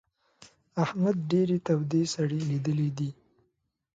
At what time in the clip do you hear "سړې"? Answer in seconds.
2.13-2.39